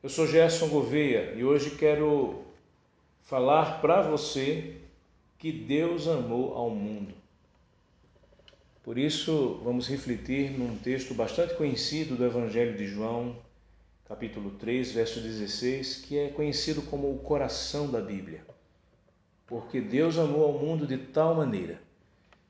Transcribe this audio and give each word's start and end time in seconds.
Eu 0.00 0.08
sou 0.08 0.28
Gerson 0.28 0.68
Gouveia 0.68 1.34
e 1.34 1.42
hoje 1.42 1.72
quero 1.72 2.44
falar 3.24 3.80
para 3.80 4.00
você 4.00 4.76
que 5.36 5.50
Deus 5.50 6.06
amou 6.06 6.54
ao 6.54 6.70
mundo. 6.70 7.12
Por 8.84 8.96
isso, 8.96 9.60
vamos 9.64 9.88
refletir 9.88 10.56
num 10.56 10.78
texto 10.78 11.14
bastante 11.14 11.54
conhecido 11.54 12.14
do 12.14 12.24
Evangelho 12.24 12.78
de 12.78 12.86
João, 12.86 13.38
capítulo 14.06 14.52
3, 14.52 14.92
verso 14.92 15.20
16, 15.20 15.96
que 15.96 16.16
é 16.16 16.28
conhecido 16.28 16.80
como 16.82 17.12
o 17.12 17.18
coração 17.18 17.90
da 17.90 18.00
Bíblia. 18.00 18.46
Porque 19.48 19.80
Deus 19.80 20.16
amou 20.16 20.44
ao 20.44 20.52
mundo 20.52 20.86
de 20.86 20.96
tal 20.96 21.34
maneira 21.34 21.82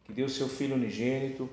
que 0.04 0.12
deu 0.12 0.28
seu 0.28 0.50
Filho 0.50 0.74
unigênito 0.74 1.48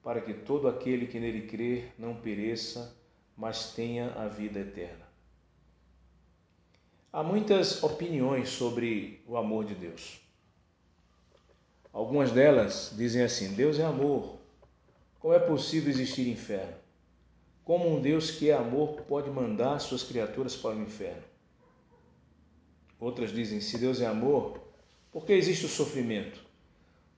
para 0.00 0.20
que 0.20 0.32
todo 0.32 0.68
aquele 0.68 1.08
que 1.08 1.18
nele 1.18 1.48
crer 1.48 1.92
não 1.98 2.14
pereça, 2.14 2.96
mas 3.36 3.72
tenha 3.72 4.12
a 4.12 4.28
vida 4.28 4.60
eterna. 4.60 5.09
Há 7.12 7.24
muitas 7.24 7.82
opiniões 7.82 8.50
sobre 8.50 9.20
o 9.26 9.36
amor 9.36 9.64
de 9.64 9.74
Deus. 9.74 10.20
Algumas 11.92 12.30
delas 12.30 12.92
dizem 12.96 13.22
assim: 13.22 13.52
Deus 13.52 13.80
é 13.80 13.84
amor. 13.84 14.38
Como 15.18 15.34
é 15.34 15.40
possível 15.40 15.90
existir 15.90 16.28
inferno? 16.28 16.72
Como 17.64 17.92
um 17.92 18.00
Deus 18.00 18.30
que 18.30 18.48
é 18.48 18.54
amor 18.54 19.00
pode 19.08 19.28
mandar 19.28 19.80
suas 19.80 20.04
criaturas 20.04 20.54
para 20.54 20.76
o 20.76 20.82
inferno? 20.82 21.24
Outras 23.00 23.32
dizem: 23.32 23.60
se 23.60 23.76
Deus 23.76 24.00
é 24.00 24.06
amor, 24.06 24.60
por 25.10 25.26
que 25.26 25.32
existe 25.32 25.66
o 25.66 25.68
sofrimento? 25.68 26.40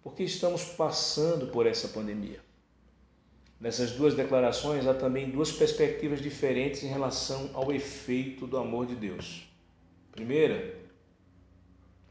Por 0.02 0.14
que 0.14 0.22
estamos 0.22 0.64
passando 0.64 1.48
por 1.48 1.66
essa 1.66 1.88
pandemia? 1.88 2.40
Nessas 3.60 3.90
duas 3.90 4.14
declarações 4.14 4.86
há 4.86 4.94
também 4.94 5.30
duas 5.30 5.52
perspectivas 5.52 6.22
diferentes 6.22 6.82
em 6.82 6.88
relação 6.88 7.50
ao 7.52 7.70
efeito 7.70 8.46
do 8.46 8.56
amor 8.56 8.86
de 8.86 8.96
Deus. 8.96 9.51
Primeira, 10.12 10.78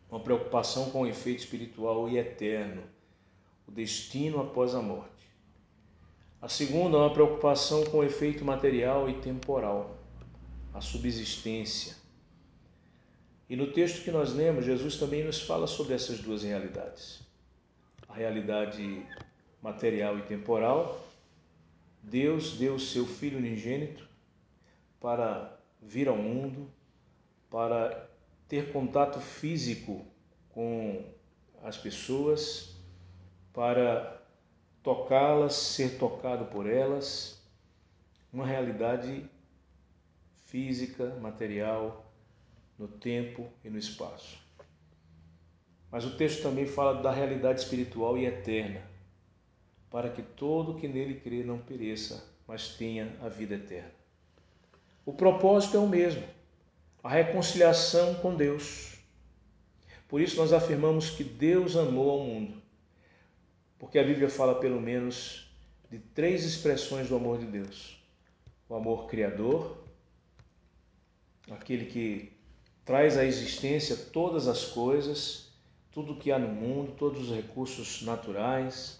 uma 0.09 0.19
preocupação 0.19 0.89
com 0.89 1.03
o 1.03 1.07
efeito 1.07 1.39
espiritual 1.39 2.09
e 2.09 2.17
eterno, 2.17 2.83
o 3.67 3.71
destino 3.71 4.41
após 4.41 4.73
a 4.73 4.81
morte. 4.81 5.29
A 6.41 6.49
segunda, 6.49 6.97
uma 6.97 7.13
preocupação 7.13 7.85
com 7.85 7.99
o 7.99 8.03
efeito 8.03 8.43
material 8.43 9.07
e 9.07 9.13
temporal, 9.21 9.95
a 10.73 10.81
subsistência. 10.81 11.95
E 13.47 13.55
no 13.55 13.71
texto 13.71 14.03
que 14.03 14.09
nós 14.09 14.33
lemos, 14.33 14.65
Jesus 14.65 14.97
também 14.97 15.23
nos 15.23 15.39
fala 15.39 15.67
sobre 15.67 15.93
essas 15.93 16.19
duas 16.19 16.41
realidades. 16.41 17.21
A 18.09 18.15
realidade 18.15 19.05
material 19.61 20.17
e 20.17 20.23
temporal. 20.23 21.07
Deus 22.01 22.57
deu 22.57 22.75
o 22.75 22.79
seu 22.79 23.05
Filho 23.05 23.37
unigênito 23.37 24.09
para 24.99 25.55
vir 25.79 26.07
ao 26.07 26.17
mundo 26.17 26.67
para 27.51 28.09
ter 28.47 28.71
contato 28.71 29.19
físico 29.19 30.05
com 30.49 31.03
as 31.61 31.77
pessoas, 31.77 32.77
para 33.53 34.25
tocá-las, 34.81 35.53
ser 35.53 35.99
tocado 35.99 36.45
por 36.45 36.67
elas, 36.67 37.45
uma 38.31 38.45
realidade 38.45 39.29
física, 40.45 41.13
material, 41.19 42.09
no 42.79 42.87
tempo 42.87 43.47
e 43.63 43.69
no 43.69 43.77
espaço. 43.77 44.41
Mas 45.91 46.05
o 46.05 46.15
texto 46.15 46.41
também 46.41 46.65
fala 46.65 47.01
da 47.01 47.11
realidade 47.11 47.59
espiritual 47.59 48.17
e 48.17 48.25
eterna, 48.25 48.81
para 49.89 50.09
que 50.09 50.21
todo 50.21 50.75
que 50.75 50.87
nele 50.87 51.19
crê 51.19 51.43
não 51.43 51.59
pereça, 51.59 52.25
mas 52.47 52.69
tenha 52.69 53.13
a 53.21 53.27
vida 53.27 53.55
eterna. 53.55 53.91
O 55.05 55.11
propósito 55.11 55.75
é 55.75 55.79
o 55.79 55.87
mesmo 55.87 56.40
a 57.03 57.09
reconciliação 57.09 58.15
com 58.15 58.35
Deus. 58.35 58.93
Por 60.07 60.21
isso 60.21 60.37
nós 60.37 60.53
afirmamos 60.53 61.09
que 61.09 61.23
Deus 61.23 61.75
amou 61.75 62.09
ao 62.11 62.19
mundo, 62.19 62.61
porque 63.79 63.97
a 63.97 64.03
Bíblia 64.03 64.29
fala 64.29 64.55
pelo 64.55 64.79
menos 64.79 65.49
de 65.89 65.99
três 65.99 66.43
expressões 66.43 67.09
do 67.09 67.15
amor 67.15 67.39
de 67.39 67.45
Deus: 67.45 67.97
o 68.67 68.75
amor 68.75 69.07
criador, 69.07 69.77
aquele 71.49 71.85
que 71.85 72.31
traz 72.85 73.17
à 73.17 73.25
existência 73.25 73.95
todas 73.95 74.47
as 74.47 74.65
coisas, 74.65 75.49
tudo 75.91 76.17
que 76.17 76.31
há 76.31 76.37
no 76.37 76.49
mundo, 76.49 76.93
todos 76.97 77.29
os 77.29 77.35
recursos 77.35 78.01
naturais, 78.01 78.99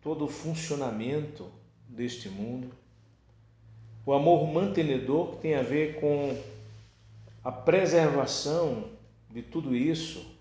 todo 0.00 0.24
o 0.24 0.28
funcionamento 0.28 1.50
deste 1.88 2.28
mundo. 2.28 2.72
O 4.04 4.12
amor 4.12 4.46
mantenedor, 4.46 5.32
que 5.32 5.42
tem 5.42 5.54
a 5.56 5.62
ver 5.62 6.00
com 6.00 6.40
a 7.46 7.52
preservação 7.52 8.90
de 9.30 9.40
tudo 9.40 9.72
isso 9.72 10.36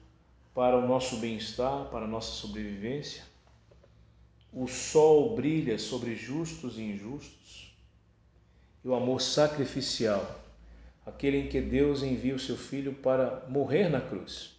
para 0.56 0.76
o 0.76 0.88
nosso 0.88 1.18
bem-estar, 1.18 1.86
para 1.92 2.06
a 2.06 2.08
nossa 2.08 2.32
sobrevivência. 2.32 3.24
O 4.52 4.66
sol 4.66 5.36
brilha 5.36 5.78
sobre 5.78 6.16
justos 6.16 6.80
e 6.80 6.82
injustos. 6.82 7.78
E 8.84 8.88
o 8.88 8.96
amor 8.96 9.22
sacrificial, 9.22 10.40
aquele 11.06 11.42
em 11.42 11.48
que 11.48 11.62
Deus 11.62 12.02
envia 12.02 12.34
o 12.34 12.40
seu 12.40 12.58
filho 12.58 12.96
para 12.96 13.46
morrer 13.50 13.88
na 13.88 14.02
cruz. 14.02 14.56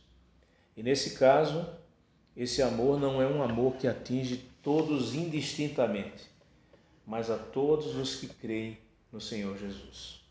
E 0.77 0.85
nesse 0.85 1.19
caso, 1.19 1.69
esse 2.37 2.63
amor 2.63 3.01
não 3.01 3.21
é 3.21 3.27
um 3.27 3.43
amor 3.43 3.75
que 3.75 3.89
atinge 3.89 4.49
todos 4.63 5.17
indistintamente, 5.17 6.31
mas 7.05 7.29
a 7.29 7.37
todos 7.37 7.97
os 7.97 8.15
que 8.15 8.29
creem 8.29 8.79
no 9.11 9.21
Senhor 9.21 9.59
Jesus. 9.59 10.26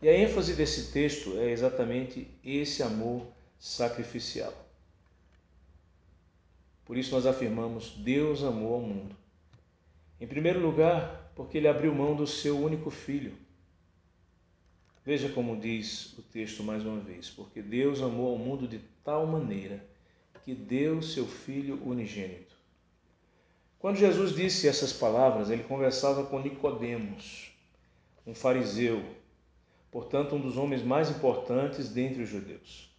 E 0.00 0.08
a 0.08 0.16
ênfase 0.16 0.54
desse 0.54 0.92
texto 0.92 1.38
é 1.38 1.50
exatamente 1.50 2.28
esse 2.44 2.82
amor 2.82 3.26
sacrificial. 3.58 4.52
Por 6.84 6.96
isso 6.96 7.14
nós 7.14 7.26
afirmamos: 7.26 7.94
Deus 7.96 8.42
amou 8.42 8.74
ao 8.74 8.80
mundo. 8.80 9.16
Em 10.20 10.26
primeiro 10.26 10.60
lugar, 10.60 11.32
porque 11.34 11.58
ele 11.58 11.68
abriu 11.68 11.94
mão 11.94 12.14
do 12.14 12.26
seu 12.26 12.58
único 12.58 12.90
filho. 12.90 13.34
Veja 15.04 15.28
como 15.28 15.58
diz 15.58 16.16
o 16.18 16.22
texto 16.22 16.62
mais 16.62 16.84
uma 16.84 17.00
vez: 17.00 17.30
porque 17.30 17.62
Deus 17.62 18.02
amou 18.02 18.32
ao 18.32 18.38
mundo 18.38 18.68
de 18.68 18.80
tal 19.02 19.26
maneira 19.26 19.84
que 20.44 20.54
deu 20.54 21.02
seu 21.02 21.26
filho 21.26 21.82
unigênito. 21.84 22.54
Quando 23.78 23.96
Jesus 23.96 24.34
disse 24.34 24.68
essas 24.68 24.92
palavras, 24.92 25.50
ele 25.50 25.64
conversava 25.64 26.24
com 26.24 26.40
Nicodemos, 26.40 27.52
um 28.26 28.34
fariseu 28.34 29.04
portanto, 29.96 30.36
um 30.36 30.38
dos 30.38 30.58
homens 30.58 30.82
mais 30.82 31.08
importantes 31.08 31.88
dentre 31.88 32.22
os 32.22 32.28
judeus. 32.28 32.94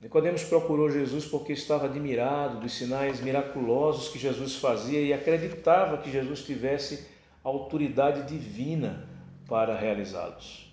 Nicodemos 0.00 0.44
procurou 0.44 0.88
Jesus 0.88 1.26
porque 1.26 1.52
estava 1.52 1.86
admirado 1.86 2.60
dos 2.60 2.74
sinais 2.74 3.20
miraculosos 3.20 4.08
que 4.08 4.16
Jesus 4.16 4.54
fazia 4.54 5.00
e 5.00 5.12
acreditava 5.12 5.98
que 5.98 6.08
Jesus 6.08 6.44
tivesse 6.44 7.08
autoridade 7.42 8.22
divina 8.22 9.08
para 9.48 9.76
realizá-los. 9.76 10.72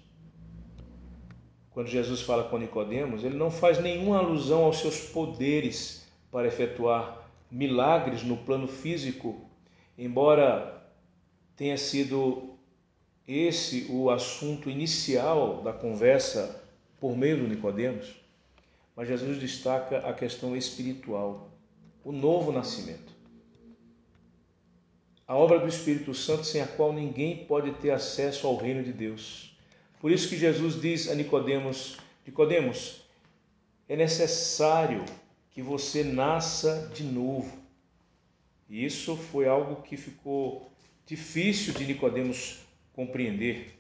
Quando 1.71 1.87
Jesus 1.87 2.21
fala 2.21 2.43
com 2.43 2.59
Nicodemos, 2.59 3.23
ele 3.23 3.37
não 3.37 3.49
faz 3.49 3.79
nenhuma 3.79 4.19
alusão 4.19 4.65
aos 4.65 4.77
seus 4.77 4.99
poderes 4.99 6.07
para 6.31 6.45
efetuar 6.45 7.27
milagres 7.49 8.21
no 8.21 8.37
plano 8.37 8.67
físico, 8.67 9.49
embora 9.97 10.79
tenha 11.55 11.75
sido 11.75 12.56
esse 13.27 13.87
o 13.89 14.09
assunto 14.09 14.69
inicial 14.69 15.61
da 15.61 15.73
conversa 15.73 16.63
por 16.99 17.17
meio 17.17 17.37
do 17.37 17.47
Nicodemos, 17.47 18.15
mas 18.95 19.07
Jesus 19.07 19.37
destaca 19.37 19.99
a 19.99 20.13
questão 20.13 20.55
espiritual, 20.55 21.51
o 22.03 22.11
novo 22.11 22.51
nascimento. 22.51 23.15
A 25.27 25.35
obra 25.35 25.59
do 25.59 25.67
Espírito 25.67 26.13
Santo 26.13 26.45
sem 26.45 26.61
a 26.61 26.67
qual 26.67 26.93
ninguém 26.93 27.45
pode 27.45 27.71
ter 27.73 27.91
acesso 27.91 28.47
ao 28.47 28.55
reino 28.55 28.81
de 28.81 28.93
Deus. 28.93 29.55
Por 29.99 30.09
isso 30.09 30.29
que 30.29 30.37
Jesus 30.37 30.79
diz 30.79 31.09
a 31.09 31.15
Nicodemos: 31.15 31.97
Nicodemos, 32.25 33.01
é 33.89 33.97
necessário 33.97 35.03
que 35.51 35.61
você 35.61 36.01
nasça 36.01 36.89
de 36.93 37.03
novo. 37.03 37.57
E 38.69 38.85
isso 38.85 39.17
foi 39.17 39.47
algo 39.47 39.81
que 39.81 39.97
ficou 39.97 40.71
difícil 41.05 41.73
de 41.73 41.85
Nicodemos 41.85 42.66
compreender. 42.97 43.77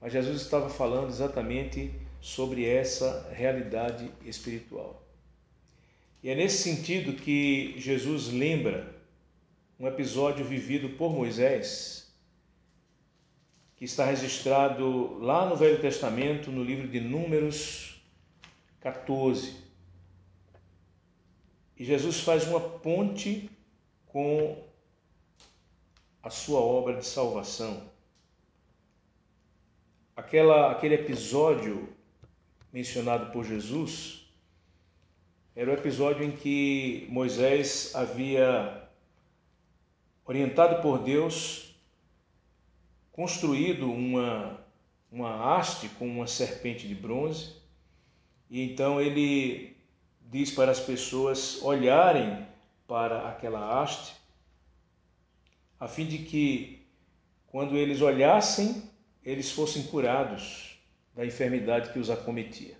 Mas 0.00 0.14
Jesus 0.14 0.40
estava 0.40 0.70
falando 0.70 1.10
exatamente 1.10 1.92
sobre 2.22 2.64
essa 2.64 3.30
realidade 3.34 4.10
espiritual. 4.24 5.06
E 6.22 6.30
é 6.30 6.34
nesse 6.34 6.62
sentido 6.62 7.12
que 7.12 7.78
Jesus 7.78 8.28
lembra 8.28 8.96
um 9.78 9.86
episódio 9.86 10.42
vivido 10.42 10.96
por 10.96 11.12
Moisés, 11.12 12.10
que 13.76 13.84
está 13.84 14.06
registrado 14.06 15.18
lá 15.18 15.46
no 15.46 15.54
Velho 15.54 15.78
Testamento, 15.78 16.50
no 16.50 16.64
livro 16.64 16.88
de 16.88 17.00
Números 17.00 18.02
14. 18.80 19.54
E 21.76 21.84
Jesus 21.84 22.20
faz 22.20 22.48
uma 22.48 22.58
ponte 22.58 23.50
com 24.06 24.64
a 26.22 26.30
sua 26.30 26.58
obra 26.58 26.96
de 26.96 27.04
salvação 27.04 27.97
aquela, 30.18 30.72
aquele 30.72 30.96
episódio 30.96 31.88
mencionado 32.72 33.30
por 33.30 33.44
Jesus 33.44 34.26
era 35.54 35.70
o 35.70 35.74
episódio 35.74 36.24
em 36.24 36.32
que 36.32 37.06
Moisés 37.08 37.94
havia, 37.94 38.82
orientado 40.24 40.82
por 40.82 40.98
Deus, 40.98 41.72
construído 43.12 43.90
uma, 43.90 44.58
uma 45.10 45.56
haste 45.56 45.88
com 45.90 46.06
uma 46.06 46.26
serpente 46.26 46.86
de 46.88 46.94
bronze, 46.96 47.54
e 48.50 48.60
então 48.62 49.00
ele 49.00 49.76
diz 50.22 50.50
para 50.50 50.72
as 50.72 50.80
pessoas 50.80 51.62
olharem 51.62 52.44
para 52.88 53.28
aquela 53.28 53.80
haste, 53.80 54.16
a 55.78 55.86
fim 55.86 56.06
de 56.06 56.18
que, 56.18 56.86
quando 57.46 57.76
eles 57.76 58.00
olhassem, 58.00 58.88
eles 59.30 59.50
fossem 59.50 59.82
curados 59.82 60.78
da 61.14 61.26
enfermidade 61.26 61.92
que 61.92 61.98
os 61.98 62.08
acometia. 62.08 62.74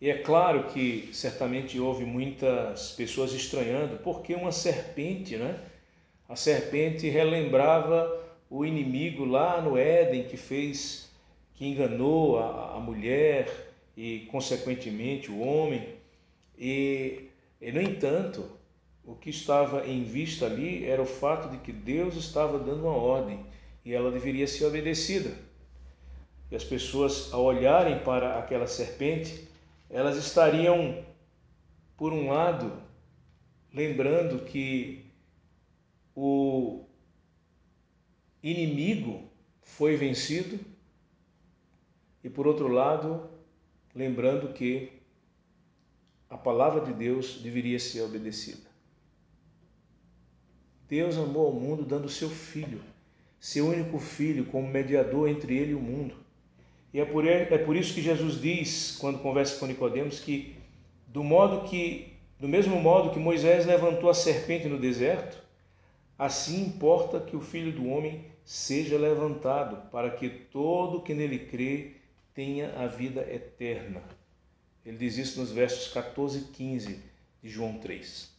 E 0.00 0.10
é 0.10 0.18
claro 0.18 0.64
que 0.64 1.10
certamente 1.12 1.78
houve 1.78 2.04
muitas 2.04 2.90
pessoas 2.92 3.32
estranhando, 3.32 3.98
porque 3.98 4.34
uma 4.34 4.50
serpente, 4.50 5.36
né? 5.36 5.60
A 6.28 6.34
serpente 6.34 7.08
relembrava 7.08 8.20
o 8.50 8.64
inimigo 8.64 9.24
lá 9.24 9.60
no 9.60 9.78
Éden 9.78 10.24
que 10.24 10.36
fez, 10.36 11.08
que 11.54 11.66
enganou 11.66 12.40
a, 12.40 12.74
a 12.74 12.80
mulher 12.80 13.48
e, 13.96 14.26
consequentemente, 14.32 15.30
o 15.30 15.38
homem. 15.38 15.88
E, 16.58 17.28
e, 17.60 17.70
no 17.70 17.80
entanto, 17.80 18.44
o 19.04 19.14
que 19.14 19.30
estava 19.30 19.86
em 19.86 20.02
vista 20.02 20.46
ali 20.46 20.84
era 20.84 21.00
o 21.00 21.06
fato 21.06 21.48
de 21.48 21.58
que 21.58 21.72
Deus 21.72 22.16
estava 22.16 22.58
dando 22.58 22.82
uma 22.82 22.96
ordem 22.96 23.46
e 23.84 23.94
ela 23.94 24.10
deveria 24.10 24.46
ser 24.46 24.64
obedecida. 24.64 25.34
E 26.50 26.56
as 26.56 26.64
pessoas, 26.64 27.32
ao 27.32 27.44
olharem 27.44 27.98
para 28.00 28.38
aquela 28.38 28.66
serpente, 28.66 29.48
elas 29.90 30.16
estariam, 30.16 31.04
por 31.96 32.12
um 32.12 32.30
lado, 32.30 32.82
lembrando 33.72 34.44
que 34.44 35.04
o 36.14 36.84
inimigo 38.42 39.28
foi 39.62 39.96
vencido, 39.96 40.58
e 42.24 42.30
por 42.30 42.46
outro 42.46 42.68
lado, 42.68 43.28
lembrando 43.94 44.52
que 44.52 44.92
a 46.28 46.36
palavra 46.36 46.84
de 46.84 46.92
Deus 46.92 47.40
deveria 47.40 47.78
ser 47.78 48.02
obedecida. 48.02 48.68
Deus 50.88 51.16
amou 51.16 51.46
ao 51.46 51.52
mundo 51.52 51.84
dando 51.84 52.08
seu 52.08 52.28
filho, 52.28 52.82
seu 53.40 53.66
único 53.66 53.98
filho, 53.98 54.46
como 54.46 54.66
mediador 54.66 55.28
entre 55.28 55.56
ele 55.56 55.72
e 55.72 55.74
o 55.74 55.80
mundo. 55.80 56.14
E 56.92 57.00
é 57.00 57.04
por, 57.04 57.26
é 57.26 57.58
por 57.58 57.76
isso 57.76 57.94
que 57.94 58.02
Jesus 58.02 58.40
diz, 58.40 58.96
quando 58.98 59.20
conversa 59.20 59.58
com 59.58 59.66
Nicodemos, 59.66 60.20
que 60.20 60.56
do 61.06 61.22
modo 61.22 61.68
que, 61.68 62.14
do 62.38 62.48
mesmo 62.48 62.80
modo 62.80 63.10
que 63.10 63.18
Moisés 63.18 63.66
levantou 63.66 64.10
a 64.10 64.14
serpente 64.14 64.68
no 64.68 64.78
deserto, 64.78 65.42
assim 66.18 66.62
importa 66.62 67.20
que 67.20 67.36
o 67.36 67.40
Filho 67.40 67.72
do 67.72 67.88
Homem 67.88 68.24
seja 68.44 68.96
levantado, 68.96 69.90
para 69.90 70.10
que 70.10 70.28
todo 70.28 71.02
que 71.02 71.12
nele 71.14 71.38
crê 71.38 71.92
tenha 72.34 72.72
a 72.78 72.86
vida 72.86 73.20
eterna. 73.30 74.02
Ele 74.84 74.96
diz 74.96 75.18
isso 75.18 75.38
nos 75.38 75.52
versos 75.52 75.92
14 75.92 76.38
e 76.38 76.44
15 76.44 77.02
de 77.42 77.48
João 77.48 77.78
3. 77.78 78.32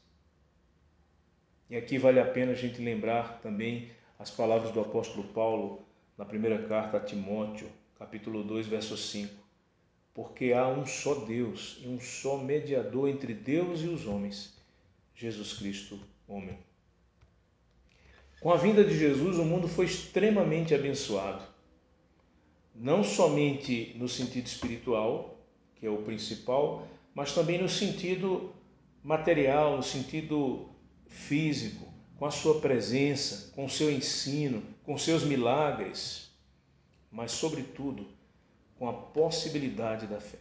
E 1.69 1.75
aqui 1.75 1.99
vale 1.99 2.19
a 2.19 2.25
pena 2.25 2.53
a 2.53 2.55
gente 2.55 2.81
lembrar 2.81 3.39
também 3.41 3.91
as 4.19 4.29
palavras 4.29 4.73
do 4.73 4.81
apóstolo 4.81 5.23
Paulo 5.29 5.81
na 6.17 6.25
primeira 6.25 6.67
carta 6.67 6.97
a 6.97 6.99
Timóteo, 6.99 7.69
capítulo 7.97 8.43
2, 8.43 8.67
verso 8.67 8.97
5. 8.97 9.33
Porque 10.13 10.51
há 10.51 10.67
um 10.67 10.85
só 10.85 11.15
Deus 11.15 11.79
e 11.81 11.87
um 11.87 12.01
só 12.01 12.37
mediador 12.37 13.07
entre 13.07 13.33
Deus 13.33 13.81
e 13.81 13.87
os 13.87 14.05
homens, 14.05 14.53
Jesus 15.15 15.53
Cristo, 15.53 15.97
homem. 16.27 16.59
Com 18.41 18.51
a 18.51 18.57
vinda 18.57 18.83
de 18.83 18.97
Jesus, 18.97 19.37
o 19.37 19.45
mundo 19.45 19.69
foi 19.69 19.85
extremamente 19.85 20.75
abençoado. 20.75 21.43
Não 22.75 23.03
somente 23.05 23.95
no 23.97 24.09
sentido 24.09 24.47
espiritual, 24.47 25.37
que 25.77 25.85
é 25.85 25.89
o 25.89 26.03
principal, 26.03 26.85
mas 27.15 27.33
também 27.33 27.61
no 27.61 27.69
sentido 27.69 28.53
material, 29.01 29.77
no 29.77 29.83
sentido 29.83 30.69
físico, 31.07 31.98
com 32.19 32.25
a 32.25 32.31
sua 32.31 32.59
presença, 32.59 33.49
com 33.55 33.63
o 33.63 33.69
seu 33.69 33.89
ensino, 33.89 34.61
com 34.83 34.97
seus 34.97 35.23
milagres, 35.23 36.29
mas, 37.09 37.31
sobretudo, 37.31 38.05
com 38.77 38.89
a 38.89 38.93
possibilidade 38.93 40.05
da 40.05 40.19
fé. 40.19 40.37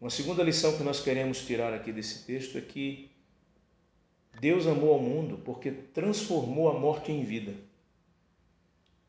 Uma 0.00 0.08
segunda 0.08 0.44
lição 0.44 0.76
que 0.76 0.84
nós 0.84 1.00
queremos 1.00 1.44
tirar 1.44 1.74
aqui 1.74 1.90
desse 1.90 2.24
texto 2.24 2.56
é 2.56 2.60
que 2.60 3.10
Deus 4.40 4.68
amou 4.68 4.92
ao 4.92 5.00
mundo 5.00 5.38
porque 5.44 5.72
transformou 5.72 6.68
a 6.70 6.78
morte 6.78 7.10
em 7.10 7.24
vida. 7.24 7.54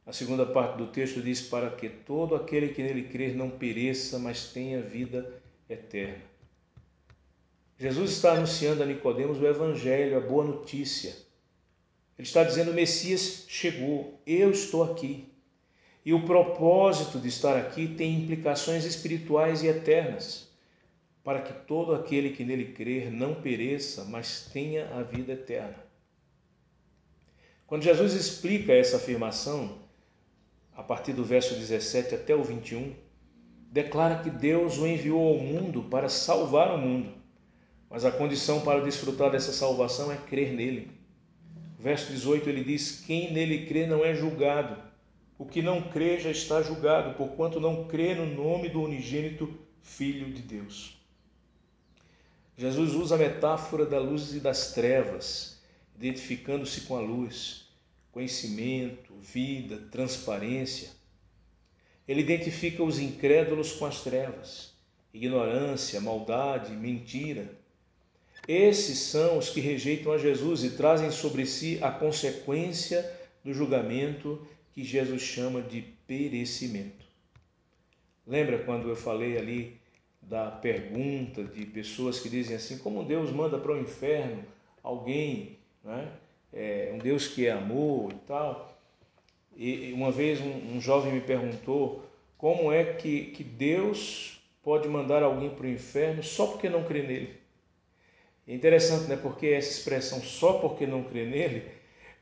A 0.08 0.14
segunda 0.14 0.46
parte 0.46 0.78
do 0.78 0.88
texto 0.88 1.22
diz: 1.22 1.42
Para 1.42 1.70
que 1.70 1.90
todo 1.90 2.34
aquele 2.36 2.70
que 2.70 2.82
nele 2.82 3.10
crer 3.10 3.36
não 3.36 3.50
pereça, 3.50 4.18
mas 4.18 4.52
tenha 4.52 4.82
vida 4.82 5.42
eterna. 5.70 6.35
Jesus 7.78 8.12
está 8.12 8.32
anunciando 8.32 8.82
a 8.82 8.86
Nicodemos 8.86 9.38
o 9.38 9.46
evangelho, 9.46 10.16
a 10.16 10.22
boa 10.22 10.46
notícia. 10.46 11.10
Ele 12.18 12.26
está 12.26 12.42
dizendo: 12.42 12.72
o 12.72 12.74
Messias 12.74 13.44
chegou, 13.50 14.22
eu 14.26 14.50
estou 14.52 14.84
aqui. 14.84 15.28
E 16.06 16.14
o 16.14 16.26
propósito 16.26 17.20
de 17.20 17.28
estar 17.28 17.58
aqui 17.58 17.88
tem 17.88 18.22
implicações 18.22 18.86
espirituais 18.86 19.62
e 19.62 19.68
eternas, 19.68 20.48
para 21.22 21.42
que 21.42 21.52
todo 21.66 21.94
aquele 21.94 22.30
que 22.30 22.46
nele 22.46 22.72
crer 22.72 23.12
não 23.12 23.36
pereça, 23.36 24.06
mas 24.06 24.50
tenha 24.54 24.88
a 24.96 25.04
vida 25.04 25.34
eterna. 25.34 25.84
Quando 27.68 27.84
Jesus 27.84 28.14
explica 28.14 28.72
essa 28.72 28.98
afirmação, 28.98 29.80
a 30.74 30.84
partir 30.84 31.12
do 31.12 31.26
verso 31.26 31.56
17 31.56 32.16
até 32.16 32.36
o 32.36 32.44
21, 32.44 32.94
declara 33.70 34.20
que 34.24 34.30
Deus 34.30 34.78
o 34.78 34.88
enviou 34.88 35.28
ao 35.28 35.40
mundo 35.40 35.84
para 35.90 36.08
salvar 36.08 36.74
o 36.74 36.78
mundo 36.78 37.25
mas 37.96 38.04
a 38.04 38.12
condição 38.12 38.60
para 38.60 38.84
desfrutar 38.84 39.32
dessa 39.32 39.54
salvação 39.54 40.12
é 40.12 40.18
crer 40.18 40.52
nele. 40.52 40.92
Verso 41.80 42.12
18 42.12 42.50
ele 42.50 42.62
diz: 42.62 43.00
Quem 43.08 43.32
nele 43.32 43.68
crê 43.68 43.88
não 43.88 44.04
é 44.04 44.14
julgado. 44.14 44.84
O 45.38 45.46
que 45.46 45.62
não 45.62 45.82
crê 45.82 46.20
já 46.20 46.30
está 46.30 46.62
julgado, 46.62 47.16
porquanto 47.16 47.58
não 47.58 47.88
crê 47.88 48.14
no 48.14 48.26
nome 48.26 48.68
do 48.68 48.82
unigênito 48.82 49.58
Filho 49.82 50.30
de 50.34 50.42
Deus. 50.42 50.98
Jesus 52.58 52.94
usa 52.94 53.16
a 53.16 53.18
metáfora 53.18 53.86
da 53.86 53.98
luz 53.98 54.34
e 54.34 54.42
das 54.42 54.74
trevas, 54.74 55.62
identificando-se 55.96 56.82
com 56.82 56.98
a 56.98 57.00
luz, 57.00 57.70
conhecimento, 58.12 59.14
vida, 59.22 59.78
transparência. 59.90 60.90
Ele 62.06 62.20
identifica 62.20 62.84
os 62.84 63.00
incrédulos 63.00 63.72
com 63.72 63.86
as 63.86 64.02
trevas, 64.02 64.74
ignorância, 65.14 66.02
maldade, 66.02 66.74
mentira. 66.74 67.64
Esses 68.48 69.00
são 69.00 69.38
os 69.40 69.50
que 69.50 69.60
rejeitam 69.60 70.12
a 70.12 70.18
Jesus 70.18 70.64
e 70.64 70.72
trazem 70.72 71.10
sobre 71.10 71.46
si 71.46 71.80
a 71.82 71.92
consequência 71.92 73.10
do 73.44 73.54
julgamento 73.54 74.46
que 74.72 74.84
Jesus 74.84 75.22
chama 75.22 75.62
de 75.62 75.82
perecimento. 76.06 77.06
Lembra 78.28 78.60
quando 78.60 78.90
eu 78.90 78.96
falei 78.96 79.38
ali 79.38 79.78
da 80.22 80.50
pergunta 80.50 81.44
de 81.44 81.66
pessoas 81.66 82.20
que 82.20 82.30
dizem 82.30 82.56
assim: 82.56 82.78
como 82.78 83.04
Deus 83.04 83.32
manda 83.32 83.58
para 83.58 83.72
o 83.72 83.80
inferno 83.80 84.44
alguém, 84.84 85.58
né? 85.84 86.12
É, 86.54 86.92
um 86.94 86.98
Deus 86.98 87.28
que 87.28 87.48
é 87.48 87.52
amor 87.52 88.12
e 88.12 88.28
tal? 88.28 88.80
E 89.56 89.92
uma 89.94 90.12
vez 90.12 90.40
um, 90.40 90.76
um 90.76 90.82
jovem 90.82 91.14
me 91.14 91.22
perguntou 91.22 92.04
como 92.38 92.72
é 92.72 92.94
que, 92.94 93.28
que 93.28 93.44
Deus 93.44 94.42
pode 94.62 94.88
mandar 94.88 95.24
alguém 95.24 95.50
para 95.50 95.66
o 95.66 95.70
inferno 95.70 96.24
só 96.24 96.48
porque 96.48 96.70
não 96.70 96.84
crê 96.84 97.04
nele. 97.04 97.45
É 98.48 98.54
interessante, 98.54 99.08
né? 99.10 99.18
Porque 99.18 99.48
essa 99.48 99.72
expressão 99.72 100.22
só 100.22 100.54
porque 100.54 100.86
não 100.86 101.04
crê 101.04 101.26
nele 101.26 101.64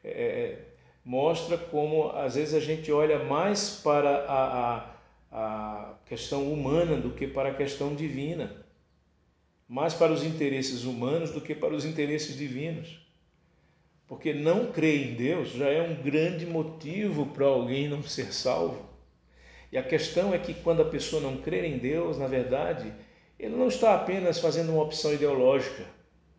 é, 0.04 0.10
é, 0.10 0.60
mostra 1.04 1.58
como 1.58 2.10
às 2.12 2.36
vezes 2.36 2.54
a 2.54 2.60
gente 2.60 2.92
olha 2.92 3.20
mais 3.20 3.82
para 3.84 4.10
a, 4.26 4.76
a, 4.76 4.96
a 5.32 5.94
questão 6.06 6.52
humana 6.52 6.96
do 6.96 7.12
que 7.12 7.28
para 7.28 7.50
a 7.50 7.54
questão 7.54 7.94
divina, 7.94 8.66
mais 9.68 9.94
para 9.94 10.14
os 10.14 10.24
interesses 10.24 10.86
humanos 10.86 11.32
do 11.32 11.42
que 11.42 11.54
para 11.54 11.74
os 11.74 11.84
interesses 11.84 12.38
divinos. 12.38 13.02
Porque 14.08 14.34
não 14.34 14.72
crer 14.72 15.12
em 15.12 15.16
Deus 15.16 15.50
já 15.50 15.68
é 15.68 15.82
um 15.82 16.02
grande 16.02 16.46
motivo 16.46 17.26
para 17.28 17.46
alguém 17.48 17.88
não 17.90 18.04
ser 18.04 18.34
salvo. 18.34 18.90
E 19.72 19.78
a 19.78 19.84
questão 19.84 20.34
é 20.34 20.38
que 20.38 20.54
quando 20.54 20.84
a 20.84 20.90
pessoa 20.90 21.22
não 21.22 21.38
crê 21.38 21.66
em 21.68 21.80
Deus, 21.80 22.18
na 22.18 22.28
verdade, 22.28 22.94
ele 23.40 23.56
não 23.56 23.68
está 23.68 23.96
apenas 23.96 24.40
fazendo 24.40 24.72
uma 24.72 24.84
opção 24.84 25.14
ideológica 25.14 25.84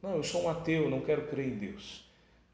não, 0.04 0.16
eu 0.16 0.22
sou 0.22 0.42
um 0.42 0.50
ateu, 0.50 0.90
não 0.90 1.00
quero 1.00 1.22
crer 1.28 1.48
em 1.48 1.56
Deus. 1.56 2.04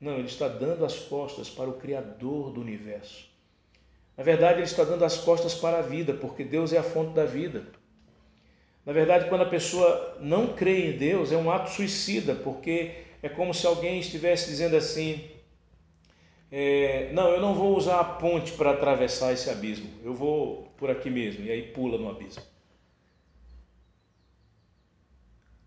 Não, 0.01 0.15
ele 0.15 0.29
está 0.29 0.47
dando 0.47 0.85
as 0.85 0.97
costas 0.97 1.51
para 1.51 1.69
o 1.69 1.75
Criador 1.75 2.53
do 2.53 2.61
universo. 2.61 3.29
Na 4.17 4.23
verdade, 4.23 4.61
ele 4.61 4.67
está 4.67 4.85
dando 4.85 5.05
as 5.05 5.17
costas 5.17 5.53
para 5.53 5.79
a 5.79 5.83
vida, 5.83 6.15
porque 6.15 6.45
Deus 6.45 6.73
é 6.73 6.79
a 6.79 6.83
fonte 6.85 7.13
da 7.13 7.25
vida. 7.25 7.67
Na 8.87 8.93
verdade, 8.93 9.29
quando 9.29 9.43
a 9.43 9.49
pessoa 9.49 10.17
não 10.21 10.55
crê 10.55 10.93
em 10.93 10.97
Deus, 10.97 11.33
é 11.33 11.37
um 11.37 11.51
ato 11.51 11.71
suicida, 11.71 12.37
porque 12.37 13.03
é 13.21 13.29
como 13.29 13.53
se 13.53 13.67
alguém 13.67 13.99
estivesse 13.99 14.49
dizendo 14.49 14.77
assim: 14.77 15.29
é, 16.53 17.11
Não, 17.13 17.31
eu 17.31 17.41
não 17.41 17.55
vou 17.55 17.77
usar 17.77 17.99
a 17.99 18.05
ponte 18.05 18.53
para 18.53 18.71
atravessar 18.71 19.33
esse 19.33 19.51
abismo, 19.51 19.91
eu 20.05 20.15
vou 20.15 20.73
por 20.77 20.89
aqui 20.89 21.11
mesmo, 21.11 21.45
e 21.45 21.51
aí 21.51 21.63
pula 21.63 21.99
no 21.99 22.09
abismo. 22.09 22.43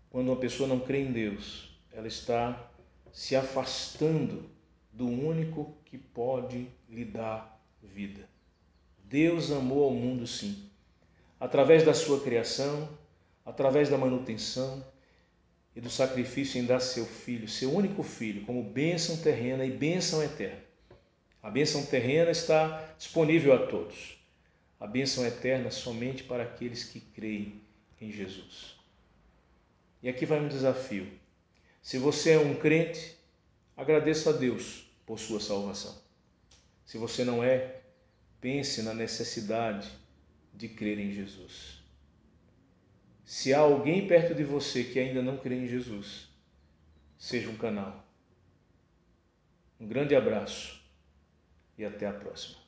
Quando 0.08 0.28
uma 0.28 0.36
pessoa 0.36 0.68
não 0.68 0.78
crê 0.78 1.00
em 1.00 1.12
Deus, 1.12 1.73
ela 1.94 2.08
está 2.08 2.70
se 3.12 3.36
afastando 3.36 4.50
do 4.92 5.06
único 5.06 5.76
que 5.84 5.96
pode 5.96 6.68
lhe 6.88 7.04
dar 7.04 7.60
vida. 7.82 8.28
Deus 9.04 9.52
amou 9.52 9.84
ao 9.84 9.90
mundo 9.92 10.26
sim, 10.26 10.68
através 11.38 11.84
da 11.84 11.94
sua 11.94 12.20
criação, 12.20 12.88
através 13.44 13.88
da 13.88 13.96
manutenção 13.96 14.84
e 15.76 15.80
do 15.80 15.90
sacrifício 15.90 16.60
em 16.60 16.66
dar 16.66 16.80
seu 16.80 17.06
filho, 17.06 17.48
seu 17.48 17.72
único 17.72 18.02
filho, 18.02 18.44
como 18.44 18.62
bênção 18.62 19.16
terrena 19.16 19.64
e 19.64 19.70
bênção 19.70 20.22
eterna. 20.22 20.62
A 21.42 21.50
bênção 21.50 21.84
terrena 21.84 22.30
está 22.30 22.94
disponível 22.98 23.52
a 23.52 23.66
todos. 23.66 24.18
A 24.80 24.86
bênção 24.86 25.24
eterna 25.24 25.70
somente 25.70 26.24
para 26.24 26.42
aqueles 26.42 26.84
que 26.84 27.00
creem 27.00 27.60
em 28.00 28.10
Jesus. 28.10 28.74
E 30.02 30.08
aqui 30.08 30.26
vai 30.26 30.40
um 30.40 30.48
desafio. 30.48 31.06
Se 31.84 31.98
você 31.98 32.30
é 32.30 32.38
um 32.38 32.54
crente, 32.54 33.14
agradeça 33.76 34.30
a 34.30 34.32
Deus 34.32 34.90
por 35.04 35.20
sua 35.20 35.38
salvação. 35.38 35.94
Se 36.86 36.96
você 36.96 37.26
não 37.26 37.44
é, 37.44 37.82
pense 38.40 38.80
na 38.80 38.94
necessidade 38.94 39.92
de 40.54 40.66
crer 40.66 40.98
em 40.98 41.12
Jesus. 41.12 41.82
Se 43.22 43.52
há 43.52 43.58
alguém 43.58 44.08
perto 44.08 44.34
de 44.34 44.42
você 44.44 44.82
que 44.82 44.98
ainda 44.98 45.20
não 45.20 45.36
crê 45.36 45.56
em 45.56 45.68
Jesus, 45.68 46.26
seja 47.18 47.50
um 47.50 47.58
canal. 47.58 48.02
Um 49.78 49.86
grande 49.86 50.16
abraço 50.16 50.82
e 51.76 51.84
até 51.84 52.06
a 52.06 52.14
próxima. 52.14 52.63